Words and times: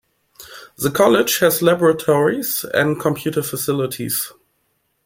The 0.79 0.89
college 0.89 1.37
has 1.41 1.61
laboratories 1.61 2.65
and 2.73 2.99
computer 2.99 3.43
facilities. 3.43 4.31